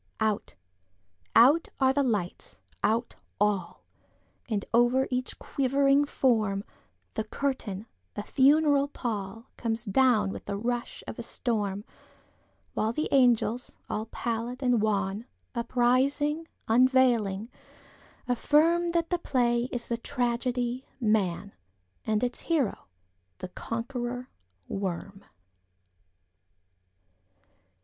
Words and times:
Out—out 0.19 1.67
are 1.79 1.93
the 1.93 2.01
lights—out 2.01 3.13
all! 3.39 3.83
And, 4.49 4.65
over 4.73 5.07
each 5.11 5.37
quivering 5.37 6.05
form, 6.05 6.63
The 7.13 7.23
curtain, 7.25 7.85
a 8.15 8.23
funeral 8.23 8.87
pall, 8.87 9.45
Comes 9.57 9.85
down 9.85 10.31
with 10.31 10.45
the 10.45 10.57
rush 10.57 11.03
of 11.05 11.19
a 11.19 11.21
storm, 11.21 11.85
While 12.73 12.93
the 12.93 13.09
angels, 13.11 13.77
all 13.91 14.07
pallid 14.07 14.63
and 14.63 14.81
wan, 14.81 15.27
Uprising, 15.53 16.47
unveiling, 16.67 17.51
affirmThat 18.27 19.09
the 19.09 19.19
play 19.19 19.65
is 19.71 19.87
the 19.87 19.97
tragedy, 19.97 20.87
'Man,'And 20.99 22.23
its 22.23 22.39
hero 22.39 22.87
the 23.37 23.49
Conqueror 23.49 24.31
Worm. 24.67 25.25